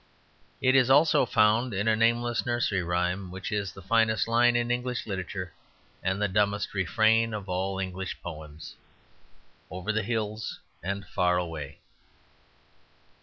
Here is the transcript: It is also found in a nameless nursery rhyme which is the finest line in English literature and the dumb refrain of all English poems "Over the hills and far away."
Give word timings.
It 0.61 0.73
is 0.73 0.89
also 0.89 1.27
found 1.27 1.75
in 1.75 1.87
a 1.87 1.95
nameless 1.95 2.43
nursery 2.43 2.81
rhyme 2.81 3.29
which 3.29 3.51
is 3.51 3.71
the 3.71 3.83
finest 3.83 4.27
line 4.27 4.55
in 4.55 4.71
English 4.71 5.05
literature 5.05 5.53
and 6.01 6.19
the 6.19 6.27
dumb 6.27 6.57
refrain 6.73 7.35
of 7.35 7.47
all 7.47 7.77
English 7.77 8.19
poems 8.23 8.77
"Over 9.69 9.91
the 9.91 10.01
hills 10.01 10.59
and 10.81 11.05
far 11.05 11.37
away." 11.37 11.81